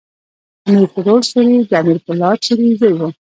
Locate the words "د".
1.69-1.71